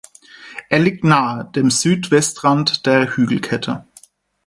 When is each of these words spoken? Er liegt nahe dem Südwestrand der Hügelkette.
Er 0.69 0.79
liegt 0.79 1.03
nahe 1.03 1.45
dem 1.53 1.69
Südwestrand 1.69 2.87
der 2.87 3.15
Hügelkette. 3.15 3.85